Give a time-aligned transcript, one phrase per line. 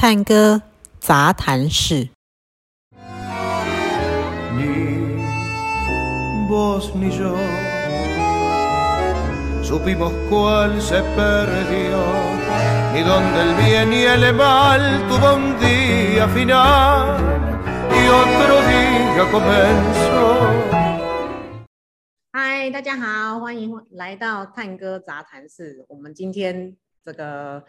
[0.00, 0.62] 探戈
[1.00, 2.08] 杂谈室。
[9.60, 11.98] Supimos cuál se perdió,
[12.94, 17.18] ni dónde el bien y el mal tuvo un día final
[17.90, 20.06] y otro día comenzó.
[22.30, 25.84] 嗨，大家好，欢迎来到探戈杂谈室。
[25.88, 27.64] 我们今天这个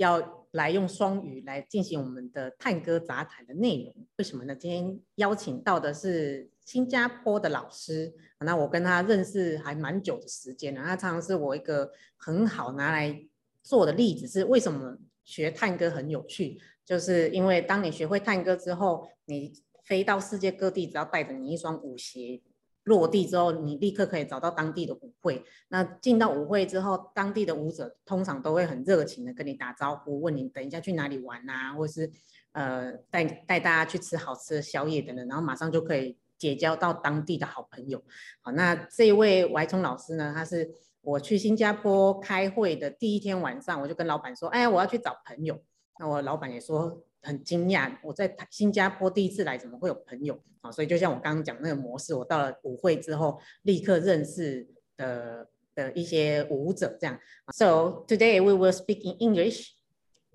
[0.00, 3.94] 要来用双语来进行我们的探戈杂谈的内容。
[4.16, 4.56] 为什么呢？
[4.56, 10.82] 今天邀请到的是新加坡的老师，那我跟他认识还蛮久的时间了。
[10.82, 13.26] 他常常是我一个很好拿来
[13.62, 19.52] 做的例子，是为什么学探戈很有趣，就是因为当你学会探戈之后，你
[19.84, 22.40] 飞到世界各地，只要带着你一双舞鞋。
[22.84, 25.44] 落地之后，你立刻可以找到当地的舞会。
[25.68, 32.10] 那进到舞会之后，当地的舞者通常都会很热情的跟你打招呼，问你等一下去哪里玩啊，或是
[32.52, 38.02] 呃带带大家去吃好吃的宵夜等等，然后马上就可以结交到当地的好朋友。
[38.40, 40.70] 好，那这位怀聪老师呢，他是
[41.02, 45.62] 我去新加坡开会的第一天晚上，我就跟老板说，哎，我要去找朋友。
[45.98, 47.02] 那我老板也说。
[47.22, 50.70] 很惊讶，我在新加坡第一次来，怎么会有朋友啊？
[50.72, 57.18] 所以就像我刚刚讲那个模式，我到了舞会之后，立刻认识的的一些舞者这样。
[57.52, 59.72] So today we will speak in English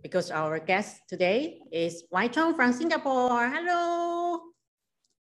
[0.01, 3.49] because our guest today is Wai Chong from Singapore.
[3.49, 4.53] Hello.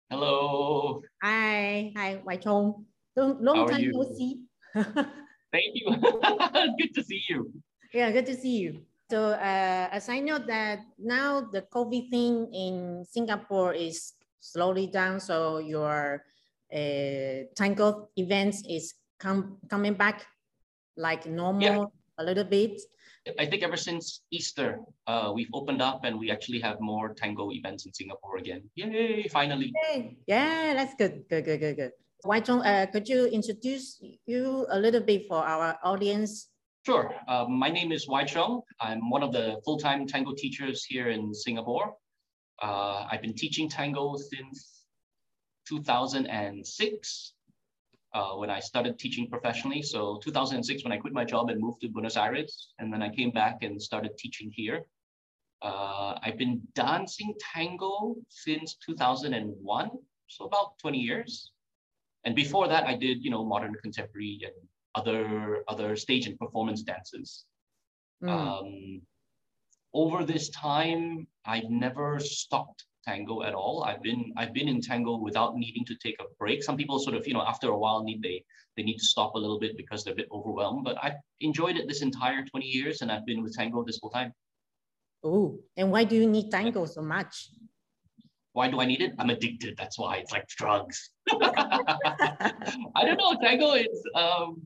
[0.09, 1.01] Hello.
[1.21, 2.85] Hi, hi, Wai Chong.
[3.15, 4.41] Long, long time no see.
[4.73, 5.89] Thank you.
[5.89, 7.51] Good to see you.
[7.93, 8.85] Yeah, good to see you.
[9.15, 14.11] So uh, as I know that now the COVID thing in Singapore is
[14.43, 16.19] slowly down, so your
[16.67, 20.27] uh, tango events is com- coming back
[20.99, 22.75] like normal a little bit.
[23.39, 27.55] I think ever since Easter, uh, we've opened up and we actually have more tango
[27.55, 28.67] events in Singapore again.
[28.75, 29.71] Yay, finally.
[29.95, 30.17] Yay.
[30.27, 31.91] Yeah, that's good, good, good, good, good.
[32.25, 33.95] Waichung, uh, could you introduce
[34.25, 36.51] you a little bit for our audience?
[36.85, 37.15] Sure.
[37.27, 38.61] Uh, my name is Waichung.
[38.79, 41.95] I'm one of the full-time tango teachers here in Singapore.
[42.61, 44.83] Uh, I've been teaching tango since
[45.67, 47.33] 2006
[48.13, 49.81] uh, when I started teaching professionally.
[49.81, 53.09] So 2006 when I quit my job and moved to Buenos Aires, and then I
[53.09, 54.85] came back and started teaching here.
[55.63, 59.89] Uh, I've been dancing tango since 2001,
[60.27, 61.51] so about 20 years.
[62.25, 64.53] And before that, I did, you know, modern contemporary and
[64.95, 67.45] other other stage and performance dances.
[68.23, 68.29] Mm.
[68.29, 69.01] Um,
[69.93, 73.83] over this time, I've never stopped tango at all.
[73.83, 76.63] I've been I've been in tango without needing to take a break.
[76.63, 78.43] Some people sort of, you know, after a while need they
[78.75, 80.83] they need to stop a little bit because they're a bit overwhelmed.
[80.83, 84.11] But I've enjoyed it this entire 20 years and I've been with tango this whole
[84.11, 84.33] time.
[85.23, 87.49] Oh, and why do you need tango so much?
[88.53, 89.13] Why do I need it?
[89.19, 89.75] I'm addicted.
[89.77, 91.09] That's why it's like drugs.
[91.31, 93.35] I don't know.
[93.41, 94.65] Tango is um,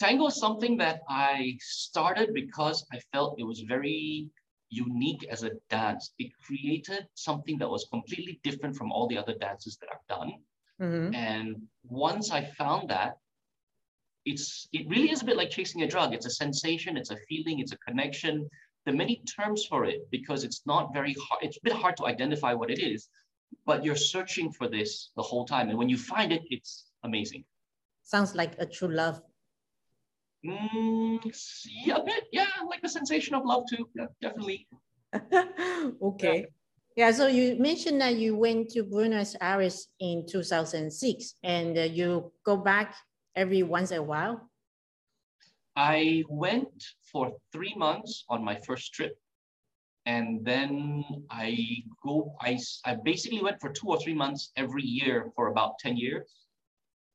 [0.00, 4.28] tango is something that I started because I felt it was very
[4.70, 6.14] unique as a dance.
[6.18, 10.32] It created something that was completely different from all the other dances that I've done.
[10.80, 11.14] Mhm.
[11.14, 13.18] And once I found that,
[14.24, 16.14] it's it really is a bit like chasing a drug.
[16.14, 18.48] It's a sensation, it's a feeling, it's a connection.
[18.84, 21.42] There are many terms for it because it's not very hard.
[21.42, 23.08] It's a bit hard to identify what it is,
[23.66, 25.68] but you're searching for this the whole time.
[25.68, 27.44] And when you find it, it's amazing.
[28.02, 29.22] Sounds like a true love.
[30.44, 31.20] Mm,
[31.84, 33.88] yeah, a bit, yeah, like the sensation of love too.
[33.94, 34.68] Yeah, definitely.
[36.02, 36.46] okay.
[36.96, 42.32] Yeah, so you mentioned that you went to Buenos Aires in 2006 and uh, you
[42.44, 42.94] go back
[43.36, 44.50] every once in a while.
[45.76, 49.16] I went for three months on my first trip.
[50.06, 51.56] And then I
[52.02, 55.96] go, I, I basically went for two or three months every year for about 10
[55.96, 56.46] years.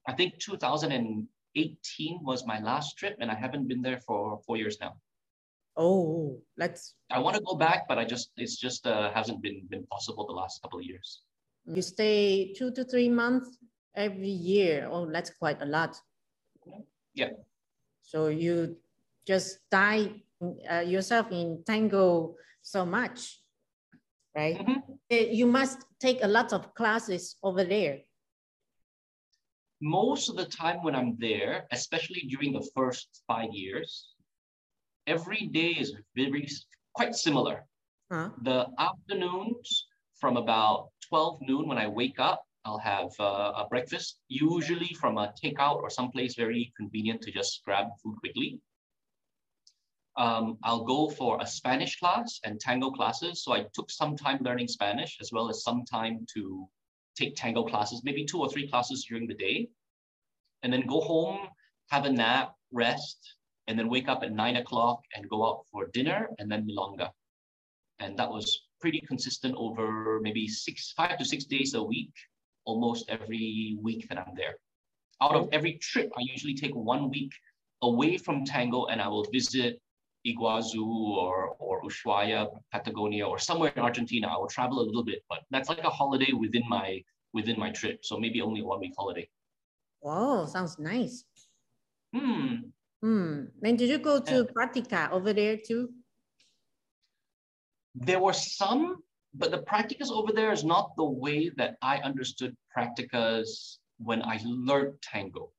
[0.07, 0.39] I think
[1.55, 4.95] 2018 was my last trip, and I haven't been there for four years now.
[5.77, 9.65] Oh, let's, I want to go back, but I just, it's just uh, hasn't been,
[9.69, 11.21] been possible the last couple of years.
[11.65, 13.57] you stay two to three months
[13.95, 14.87] every year.
[14.91, 15.97] Oh, that's quite a lot.
[17.13, 17.29] Yeah.
[18.03, 18.77] So you
[19.27, 20.11] just dive
[20.69, 23.41] uh, yourself in tango so much,
[24.35, 24.57] right?
[24.59, 24.77] Mhm.
[25.11, 27.99] Uh, You must take a lot of classes over there.
[29.81, 34.15] Most of the time when I'm there, especially during the first five years,
[35.07, 36.47] every day is very
[36.93, 37.65] quite similar.
[38.11, 38.29] Huh?
[38.43, 39.87] The afternoons
[40.19, 45.17] from about 12 noon when I wake up, I'll have uh, a breakfast, usually from
[45.17, 48.59] a takeout or someplace very convenient to just grab food quickly.
[50.17, 53.43] um, I'll go for a Spanish class and tango classes.
[53.43, 56.67] So I took some time learning Spanish as well as some time to
[57.15, 59.67] take tango classes, maybe two or three classes during the day,
[60.63, 61.47] and then go home,
[61.89, 63.35] have a nap, rest,
[63.67, 67.09] and then wake up at nine o'clock and go out for dinner and then milonga.
[67.99, 72.13] And that was pretty consistent over maybe six, five to six days a week,
[72.65, 74.55] almost every week that I'm there.
[75.21, 77.31] Out of every trip, I usually take one week
[77.81, 79.79] away from tango and I will visit
[80.25, 84.27] Iguazu or, or Ushuaia, Patagonia, or somewhere in Argentina.
[84.27, 87.69] I will travel a little bit, but that's like a holiday within my within my
[87.71, 88.03] trip.
[88.03, 89.29] So maybe only one week holiday.
[90.01, 91.25] Wow, sounds nice.
[92.13, 92.71] Hmm.
[93.01, 93.45] Hmm.
[93.61, 95.89] Then did you go to Practica over there too?
[97.93, 102.55] There were some, but the practicas over there is not the way that I understood
[102.75, 105.51] practicas when I learned tango.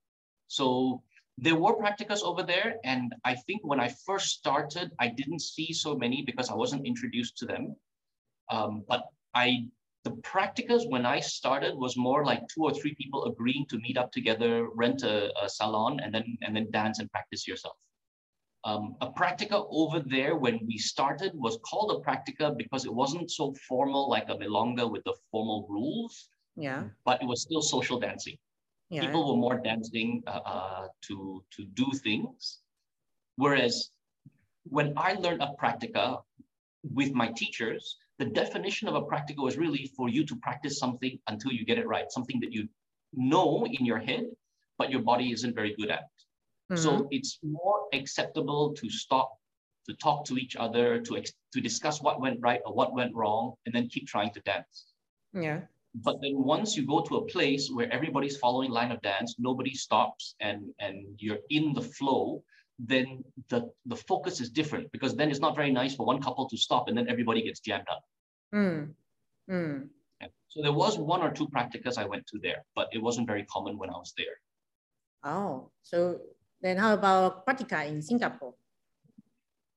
[0.48, 1.02] So
[1.38, 2.76] there were practicas over there.
[2.84, 6.86] And I think when I first started, I didn't see so many because I wasn't
[6.86, 7.76] introduced to them.
[8.50, 9.04] Um, but
[9.34, 9.66] I,
[10.04, 13.98] the practicas when I started was more like two or three people agreeing to meet
[13.98, 17.76] up together, rent a, a salon, and then and then dance and practice yourself.
[18.64, 23.30] Um, a practica over there when we started was called a practica because it wasn't
[23.30, 26.84] so formal like a milonga with the formal rules, Yeah.
[27.04, 28.38] but it was still social dancing
[28.88, 29.00] Yeah.
[29.00, 32.58] people were more dancing uh, uh, to to do things
[33.36, 33.90] whereas
[34.76, 36.22] when i learned a practica
[36.98, 41.18] with my teachers the definition of a practica was really for you to practice something
[41.32, 42.68] until you get it right something that you
[43.12, 44.24] know in your head
[44.78, 46.04] but your body isn't very good at
[46.70, 46.78] Mhm.
[46.84, 49.28] so it's more acceptable to stop
[49.88, 53.12] to talk to each other to ex- to discuss what went right or what went
[53.14, 54.76] wrong and then keep trying to dance
[55.46, 55.60] yeah.
[56.02, 59.74] But then once you go to a place where everybody's following line of dance, nobody
[59.74, 62.42] stops and, and you're in the flow,
[62.78, 66.46] then the, the focus is different because then it's not very nice for one couple
[66.48, 68.02] to stop and then everybody gets jammed up.
[68.54, 68.90] Mm.
[69.50, 69.88] Mm.
[70.20, 70.26] Yeah.
[70.48, 73.44] So there was one or two practicas I went to there, but it wasn't very
[73.44, 74.36] common when I was there.
[75.24, 76.20] Oh, so
[76.60, 78.54] then how about practica in Singapore?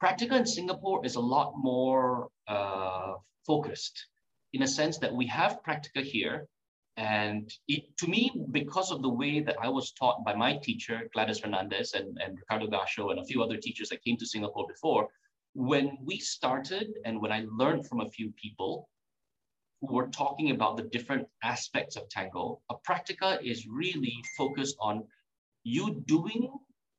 [0.04, 3.14] Practica in Singapore is a lot more uh,
[3.46, 4.08] focused
[4.54, 6.48] in a sense that we have Practica here.
[6.98, 11.10] And it, to me, because of the way that I was taught by my teacher,
[11.14, 14.68] Gladys Fernandez and, and Ricardo Gasho and a few other teachers that came to Singapore
[14.68, 15.08] before,
[15.54, 18.90] when we started and when I learned from a few people
[19.82, 25.04] who were talking about the different aspects of tango, a practica is really focused on
[25.64, 26.52] you doing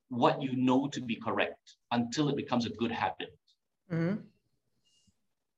[0.09, 3.37] what you know to be correct until it becomes a good habit.
[3.91, 4.25] Mhm.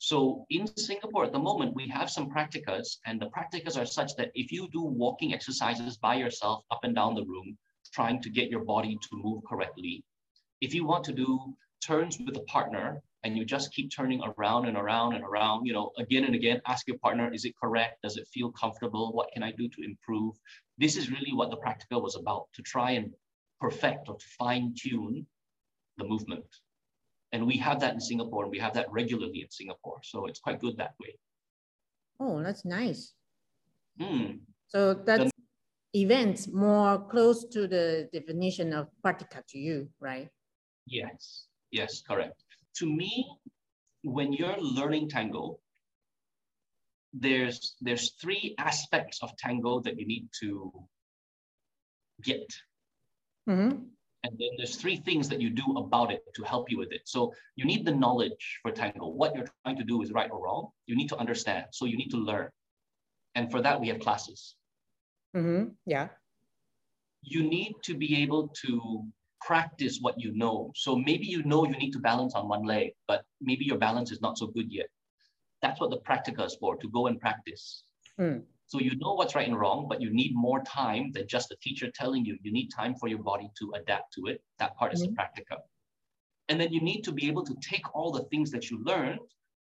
[0.02, 4.16] So in Singapore at the moment, we have some practicas, and the practicas are such
[4.16, 7.56] that if you do walking exercises by yourself up and down the room,
[7.94, 10.02] trying to get your body to move correctly,
[10.60, 14.66] if you want to do turns with a partner and you just keep turning around
[14.66, 18.02] and around and around, you know, again and again, ask your partner, is it correct?
[18.02, 19.12] Does it feel comfortable?
[19.12, 20.34] What can I do to improve?
[20.78, 23.14] This is really what the practica was about, to try and
[23.60, 25.28] perfect or to fine tune
[25.96, 26.46] the movement.
[27.32, 30.00] And we have that in Singapore, and we have that regularly in Singapore.
[30.02, 31.18] So it's quite good that way.
[32.20, 33.14] Oh, that's nice.
[33.98, 34.44] Hmm.
[34.68, 35.30] So that's
[35.94, 40.28] events more close to the definition of Practica to you, right?
[40.86, 42.44] Yes, yes, correct.
[42.76, 43.26] To me,
[44.04, 45.58] when you're learning tango,
[47.12, 50.72] there's there's three aspects of tango that you need to
[52.22, 52.48] get.
[53.48, 53.91] Mhm.
[54.24, 57.02] And then there's three things that you do about it to help you with it.
[57.04, 59.08] So you need the knowledge for tango.
[59.08, 60.68] What you're trying to do is right or wrong.
[60.86, 61.66] You need to understand.
[61.72, 62.48] So you need to learn.
[63.34, 64.54] And for that, we have classes.
[65.36, 65.70] Mm-hmm.
[65.86, 66.08] Yeah.
[67.22, 69.04] You need to be able to
[69.40, 70.72] practice what you know.
[70.76, 74.12] So maybe you know you need to balance on one leg, but maybe your balance
[74.12, 74.86] is not so good yet.
[75.62, 77.82] That's what the practica is for, to go and practice.
[78.20, 78.42] Mm.
[78.72, 81.56] So you know what's right and wrong, but you need more time than just a
[81.56, 82.38] teacher telling you.
[82.40, 84.40] You need time for your body to adapt to it.
[84.58, 85.20] That part is the mm-hmm.
[85.20, 85.58] practica.
[86.48, 89.20] And then you need to be able to take all the things that you learned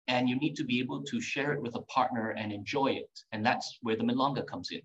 [0.10, 3.10] and you need to be able to share it with a partner and enjoy it.
[3.32, 4.82] And that's where the milonga comes in.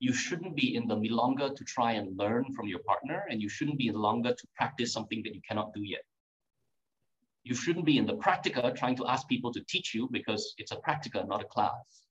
[0.00, 3.48] You shouldn't be in the milonga to try and learn from your partner, and you
[3.48, 6.02] shouldn't be in the milonga to practice something that you cannot do yet.
[7.44, 10.72] You shouldn't be in the practica trying to ask people to teach you because it's
[10.72, 12.08] a practica, not a class.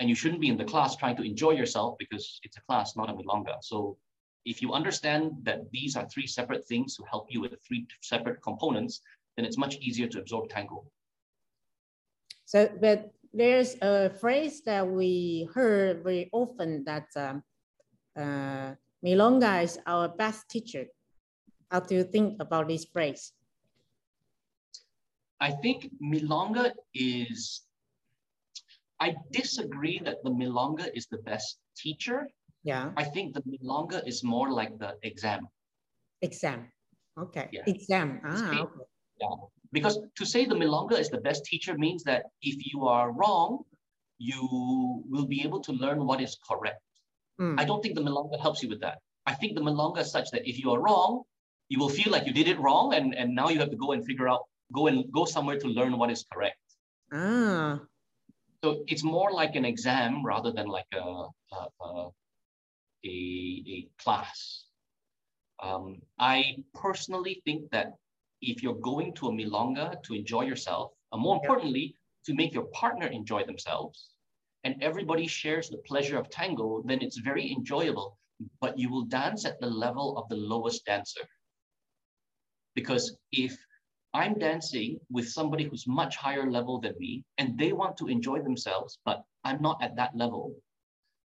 [0.00, 2.96] And you shouldn't be in the class trying to enjoy yourself because it's a class,
[2.96, 3.56] not a milonga.
[3.62, 3.98] So
[4.44, 8.40] if you understand that these are three separate things to help you with three separate
[8.42, 9.00] components,
[9.36, 10.84] then it's much easier to absorb tango.
[12.44, 17.42] So, but there's a phrase that we heard very often that um,
[18.16, 18.74] uh,
[19.04, 20.86] Milonga is our best teacher.
[21.70, 23.32] How do you think about this phrase?
[25.40, 27.62] I think Milonga is,
[29.00, 32.28] I disagree that the Milonga is the best teacher.
[32.64, 32.90] Yeah.
[32.96, 35.48] I think the Milonga is more like the exam.
[36.22, 36.72] Exam.
[37.16, 37.48] Okay.
[37.52, 37.62] Yeah.
[37.66, 38.20] Exam.
[38.24, 38.84] Ah, okay.
[39.20, 39.28] Yeah.
[39.72, 43.64] Because to say the Milonga is the best teacher means that if you are wrong,
[44.18, 46.82] you will be able to learn what is correct.
[47.40, 47.60] Mm.
[47.60, 48.98] I don't think the Milonga helps you with that.
[49.26, 51.22] I think the Milonga is such that if you are wrong,
[51.68, 53.92] you will feel like you did it wrong, and, and now you have to go
[53.92, 54.40] and figure out,
[54.72, 56.58] go and go somewhere to learn what is correct.
[57.12, 57.80] Ah.
[58.64, 62.10] So it's more like an exam rather than like a, a, a,
[63.04, 64.64] a, class.
[65.62, 67.94] Um, I personally think that
[68.42, 71.94] if you're going to a milonga to enjoy yourself, and more importantly,
[72.26, 74.10] to make your partner enjoy themselves,
[74.64, 78.18] and everybody shares the pleasure of tango, then it's very enjoyable,
[78.60, 81.26] but you will dance at the level of the lowest dancer.
[82.74, 83.56] Because if
[84.14, 88.42] I'm dancing with somebody who's much higher level than me, and they want to enjoy
[88.42, 90.54] themselves, but I'm not at that level,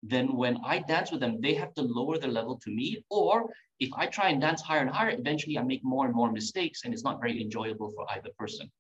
[0.01, 3.03] then when I dance with them, they have to lower their level to me.
[3.09, 6.31] Or if I try and dance higher and higher, eventually I make more and more
[6.31, 8.71] mistakes, and it's not very enjoyable for either person.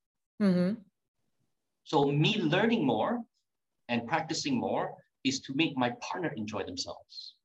[0.41, 0.81] Mm-hmm.
[1.83, 3.21] So me learning more
[3.89, 7.35] and practicing more is to make my partner enjoy themselves.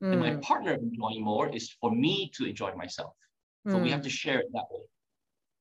[0.00, 0.42] And my Mm.
[0.42, 3.14] partner enjoying more is for me to enjoy myself.
[3.68, 3.92] So we Mm.
[3.92, 4.84] have to share it that way.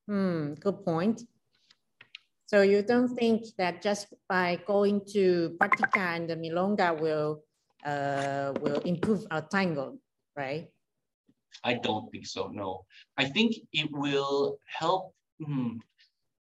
[0.08, 1.24] Hmm, good point.
[2.48, 7.44] So you don't think that just by going to Practica and the Milonga will
[7.86, 9.98] uh, will improve our tango,
[10.36, 10.68] right?
[11.64, 12.48] I don't think so.
[12.48, 12.86] No,
[13.18, 15.14] I think it will help.
[15.40, 15.80] hmm,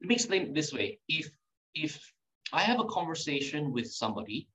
[0.01, 1.29] Let me explain it this way: if
[1.75, 2.01] if
[2.53, 4.49] I have a conversation with somebody,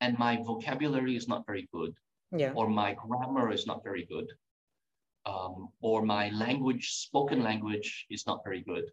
[0.00, 1.96] and my vocabulary is not very good,
[2.36, 2.52] Yeah.
[2.52, 4.28] or my grammar is not very good,
[5.26, 8.84] um, or my language, spoken language, is not very good.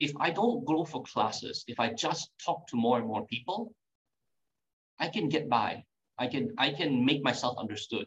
[0.00, 3.72] If I don't go for classes, if I just talk to more and more people,
[4.98, 5.84] I can get by.
[6.18, 8.06] I can I can make myself understood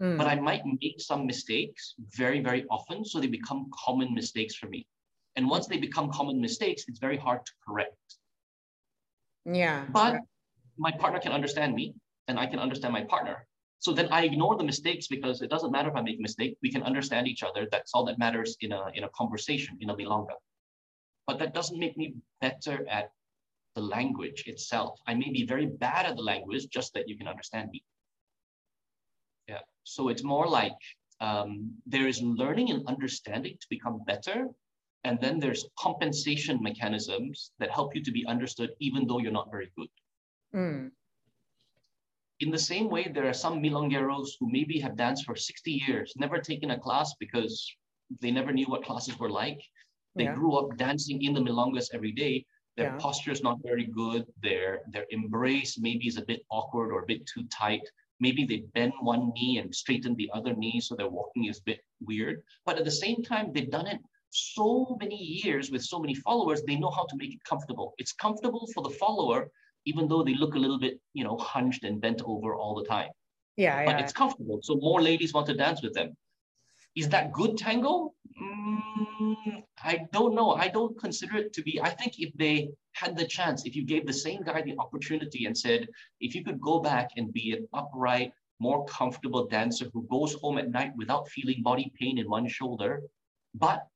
[0.00, 0.16] Mm.
[0.16, 3.04] but I might make some mistakes very, very often.
[3.04, 4.86] So they become common mistakes for me.
[5.36, 7.96] And once they become common mistakes, it's very hard to correct.
[9.44, 9.84] yeah.
[9.92, 10.20] But
[10.78, 11.94] my partner can understand me
[12.28, 13.46] and I can understand my partner.
[13.80, 16.58] So then I ignore the mistakes because it doesn't matter if I make a mistake.
[16.62, 17.66] We can understand each other.
[17.72, 20.36] That's all that matters in a, in a conversation, in a milonga.
[21.26, 23.10] But that doesn't make me better at
[23.74, 25.00] the language itself.
[25.06, 27.82] I may be very bad at the language, just that you can understand me.
[29.48, 29.60] Yeah.
[29.84, 30.76] So it's more like
[31.20, 34.48] um, there is learning and understanding to become better.
[35.04, 39.50] And then there's compensation mechanisms that help you to be understood, even though you're not
[39.50, 39.88] very good.
[40.54, 40.90] Mm.
[42.40, 46.14] In the same way, there are some milongueros who maybe have danced for 60 years,
[46.16, 47.70] never taken a class because
[48.20, 49.60] they never knew what classes were like.
[50.14, 50.34] They Yeah.
[50.34, 52.46] grew up dancing in the milongas every day.
[52.76, 52.98] Their Yeah.
[52.98, 54.26] posture is not very good.
[54.42, 57.86] Their, their embrace maybe is a bit awkward or a bit too tight.
[58.20, 61.64] Maybe they bend one knee and straighten the other knee, so their walking is a
[61.64, 62.42] bit weird.
[62.64, 66.62] But at the same time, they've done it so many years with so many followers,
[66.62, 67.94] they know how to make it comfortable.
[67.98, 69.50] It's comfortable for the follower,
[69.84, 72.84] even though they look a little bit, you know, hunched and bent over all the
[72.84, 73.10] time.
[73.56, 74.04] Yeah, But yeah.
[74.04, 76.16] it's comfortable, so more ladies want to dance with them.
[76.96, 78.12] Is that good tango?
[78.40, 80.52] Mm, I don't know.
[80.52, 81.80] I don't consider it to be.
[81.80, 85.46] I think if they had the chance, if you gave the same guy the opportunity
[85.46, 85.88] and said,
[86.20, 90.58] if you could go back and be an upright, more comfortable dancer who goes home
[90.58, 93.02] at night without feeling body pain in one shoulder,
[93.54, 93.86] but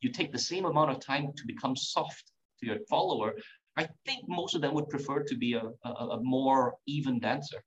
[0.00, 3.34] you take the same amount of time to become soft to your follower,
[3.76, 7.64] I think most of them would prefer to be a, a, a more even dancer.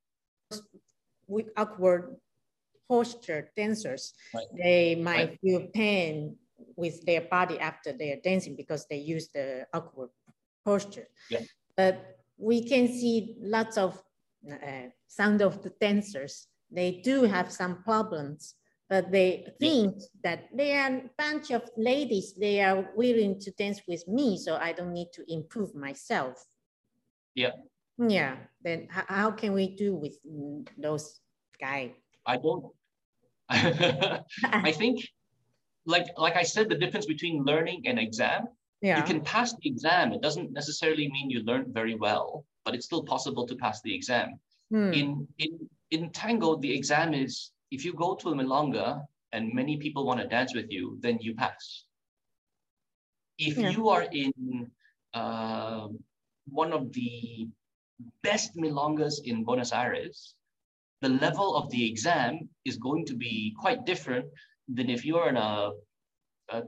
[1.27, 2.17] With awkward
[2.88, 4.45] posture dancers, Right.
[4.55, 5.39] they might Right.
[5.41, 6.38] feel pain
[6.75, 10.09] with their body after they are dancing because they use the awkward
[10.63, 11.07] posture.
[11.31, 11.41] Yeah.
[11.75, 14.01] But we can see lots of
[14.50, 16.47] uh, sound of the dancers.
[16.69, 18.55] They do have some problems,
[18.89, 22.35] but they think that they are a bunch of ladies.
[22.35, 26.43] They are willing to dance with me, so I don't need to improve myself.
[27.33, 27.51] Yeah.
[27.97, 28.35] Yeah.
[28.63, 30.17] Then how, can we do with
[30.77, 31.19] those
[31.59, 31.91] guys?
[32.25, 32.65] I don't.
[33.49, 35.07] I think,
[35.85, 38.47] like like I said, the difference between learning and exam.
[38.81, 38.97] yeah.
[38.97, 40.13] You can pass the exam.
[40.13, 43.93] It doesn't necessarily mean you learned very well, but it's still possible to pass the
[43.93, 44.39] exam.
[44.71, 44.93] Hmm.
[44.93, 49.77] In in in tango, the exam is if you go to a milonga and many
[49.77, 51.86] people want to dance with you, then you pass.
[53.38, 53.72] If Yeah.
[53.72, 54.72] you are in
[55.13, 55.88] uh,
[56.48, 57.48] one of the
[58.24, 60.36] best milongas in Buenos Aires,
[61.01, 64.27] the level of the exam is going to be quite different
[64.67, 65.72] than if you're in a,
[66.50, 66.63] a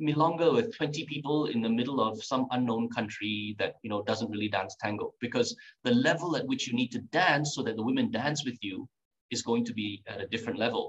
[0.00, 4.30] milonga with 20 people in the middle of some unknown country that you know doesn't
[4.30, 7.82] really dance tango because the level at which you need to dance so that the
[7.82, 8.88] women dance with you
[9.32, 10.84] is going to be at a different level.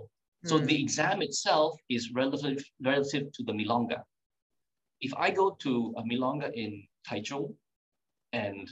[0.46, 0.66] So Mm.
[0.68, 2.60] the exam itself is relative
[2.92, 4.00] relative to the milonga.
[5.08, 6.72] If I go to a milonga in
[7.08, 7.56] Taichung
[8.34, 8.70] and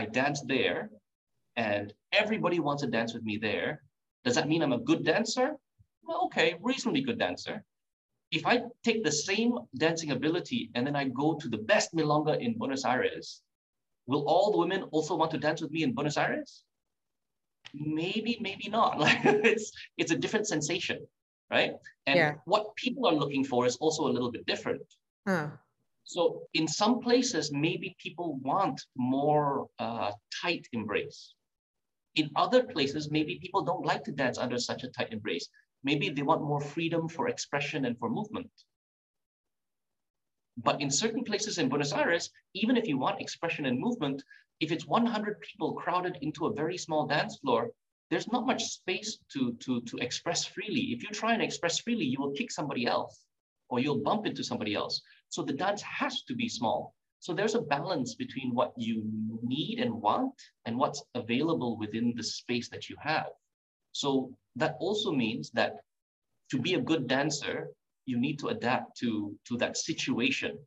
[0.00, 0.80] I dance there
[1.56, 3.70] and everybody wants to dance with me there,
[4.24, 5.48] does that mean I'm a good dancer?
[6.06, 7.56] Well, okay, reasonably good dancer.
[8.30, 8.54] If I
[8.86, 9.52] take the same
[9.84, 13.42] dancing ability and then I go to the best milonga in Buenos Aires,
[14.06, 16.64] will all the women also want to dance with me in Buenos Aires?
[17.74, 18.98] Maybe, maybe not.
[18.98, 21.06] Like it's it's a different sensation,
[21.50, 21.72] right?
[22.06, 22.34] And Yeah.
[22.44, 24.82] what people are looking for is also a little bit different.
[25.26, 25.50] Huh.
[26.04, 31.34] So in some places, maybe people want more uh, tight embrace.
[32.14, 35.48] In other places, maybe people don't like to dance under such a tight embrace.
[35.84, 38.50] Maybe they want more freedom for expression and for movement.
[40.62, 44.22] But in certain places in Buenos Aires, even if you want expression and movement,
[44.60, 47.70] if it's 100 people crowded into a very small dance floor,
[48.10, 50.92] there's not much space to, to, to express freely.
[50.92, 53.24] If you try and express freely, you will kick somebody else
[53.68, 55.00] or you'll bump into somebody else.
[55.28, 56.94] So the dance has to be small.
[57.20, 59.02] So there's a balance between what you
[59.42, 60.34] need and want
[60.64, 63.30] and what's available within the space that you have.
[63.92, 65.76] So that also means that
[66.50, 67.68] to be a good dancer,
[68.08, 70.58] you need to adapt to, to that situation.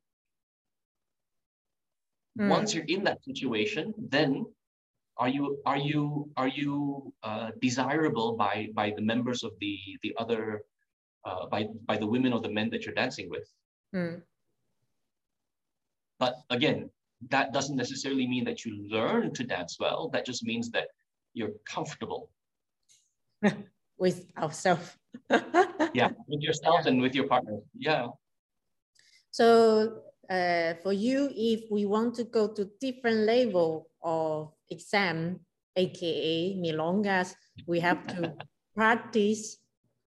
[2.40, 2.50] Mm.
[2.50, 4.46] Once you're in that situation, then
[5.18, 10.16] are you are you are you uh, desirable by by the members of the the
[10.18, 10.62] other
[11.26, 13.48] uh, by by the women or the men that you're dancing with?
[13.94, 14.22] Mm.
[16.18, 16.90] But again,
[17.30, 20.10] that doesn't necessarily mean that you learn to dance well.
[20.14, 20.88] That just means that
[21.34, 22.30] you're comfortable,
[24.02, 24.98] With ourselves.
[25.94, 27.62] yeah, with yourself and with your partner.
[27.78, 28.08] Yeah.
[29.30, 35.42] So uh, for you, if we want to go to different level of exam,
[35.76, 37.36] aka milongas,
[37.68, 38.34] we have to
[38.76, 39.62] practice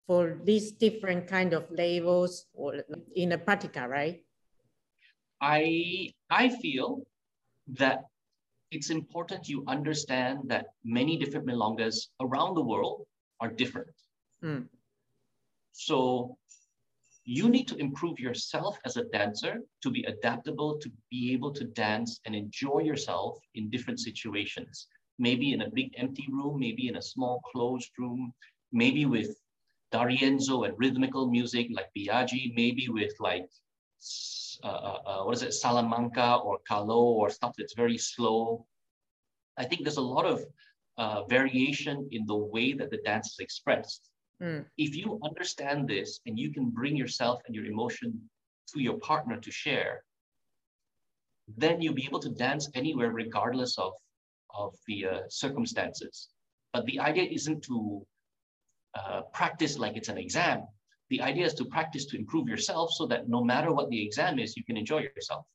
[0.07, 2.81] for these different kind of levels or
[3.15, 4.25] in a practica, right?
[5.39, 7.05] I I feel
[7.77, 8.09] that
[8.71, 13.05] it's important you understand that many different milongas around the world
[13.43, 13.95] are different.
[14.43, 14.67] Mm.
[15.73, 16.37] So
[17.25, 21.65] you need to improve yourself as a dancer to be adaptable, to be able to
[21.65, 24.87] dance and enjoy yourself in different situations.
[25.19, 28.33] Maybe in a big empty room, maybe in a small closed room,
[28.71, 29.29] maybe with
[29.91, 33.47] D'Arienzo and rhythmical music like Biagi, maybe with like
[34.63, 38.65] uh, uh, uh, what is it, Salamanca or Calo or stuff that's very slow.
[39.57, 40.43] I think there's a lot of
[40.97, 44.09] uh, variation in the way that the dance is expressed.
[44.41, 44.65] Mm.
[44.77, 48.29] If you understand this and you can bring yourself and your emotion
[48.73, 50.03] to your partner to share,
[51.57, 53.93] then you'll be able to dance anywhere regardless of,
[54.53, 56.29] of the uh, circumstances.
[56.71, 58.05] But the idea isn't to
[58.95, 60.67] uh, practice like it's an exam.
[61.09, 64.39] The idea is to practice to improve yourself so that no matter what the exam
[64.39, 65.45] is, you can enjoy yourself.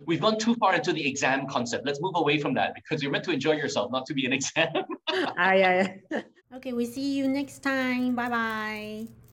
[0.00, 1.86] We've gone too far into the exam concept.
[1.86, 4.32] Let's move away from that because you're meant to enjoy yourself, not to be an
[4.32, 4.68] exam.
[5.36, 6.22] Ah, yeah, yeah.
[6.56, 8.14] okay, we see you next time.
[8.14, 9.06] Bye bye.